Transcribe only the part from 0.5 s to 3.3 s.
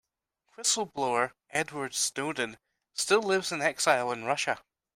Whistle-blower Edward Snowden still